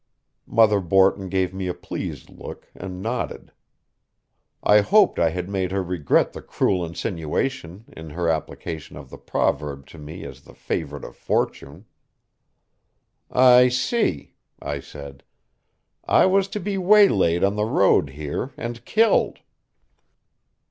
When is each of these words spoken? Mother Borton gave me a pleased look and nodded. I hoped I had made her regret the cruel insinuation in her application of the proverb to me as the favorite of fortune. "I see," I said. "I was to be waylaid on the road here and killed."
Mother 0.47 0.79
Borton 0.79 1.29
gave 1.29 1.53
me 1.53 1.67
a 1.67 1.75
pleased 1.75 2.31
look 2.31 2.67
and 2.73 3.03
nodded. 3.03 3.51
I 4.63 4.79
hoped 4.79 5.19
I 5.19 5.29
had 5.29 5.47
made 5.47 5.71
her 5.71 5.83
regret 5.83 6.33
the 6.33 6.41
cruel 6.41 6.83
insinuation 6.83 7.85
in 7.95 8.09
her 8.09 8.27
application 8.27 8.97
of 8.97 9.11
the 9.11 9.19
proverb 9.19 9.85
to 9.89 9.99
me 9.99 10.25
as 10.25 10.41
the 10.41 10.55
favorite 10.55 11.05
of 11.05 11.15
fortune. 11.15 11.85
"I 13.29 13.67
see," 13.69 14.33
I 14.59 14.79
said. 14.79 15.21
"I 16.03 16.25
was 16.25 16.47
to 16.47 16.59
be 16.59 16.79
waylaid 16.79 17.43
on 17.43 17.55
the 17.55 17.65
road 17.65 18.09
here 18.09 18.53
and 18.57 18.83
killed." 18.85 19.41